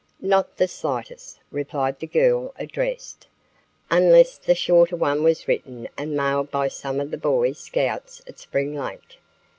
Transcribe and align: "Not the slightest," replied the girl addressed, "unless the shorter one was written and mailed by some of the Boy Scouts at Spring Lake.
"Not 0.19 0.57
the 0.57 0.67
slightest," 0.67 1.39
replied 1.51 1.99
the 1.99 2.07
girl 2.07 2.55
addressed, 2.57 3.27
"unless 3.91 4.39
the 4.39 4.55
shorter 4.55 4.95
one 4.95 5.21
was 5.21 5.47
written 5.47 5.87
and 5.95 6.17
mailed 6.17 6.49
by 6.49 6.69
some 6.69 6.99
of 6.99 7.11
the 7.11 7.19
Boy 7.19 7.51
Scouts 7.51 8.19
at 8.27 8.39
Spring 8.39 8.73
Lake. 8.73 9.19